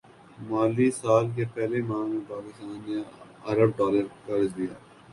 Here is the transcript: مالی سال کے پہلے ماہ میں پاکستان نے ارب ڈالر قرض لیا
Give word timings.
مالی 0.49 0.89
سال 0.91 1.25
کے 1.35 1.43
پہلے 1.53 1.81
ماہ 1.89 2.05
میں 2.09 2.23
پاکستان 2.29 2.75
نے 2.85 3.01
ارب 3.49 3.77
ڈالر 3.77 4.05
قرض 4.25 4.49
لیا 4.57 4.73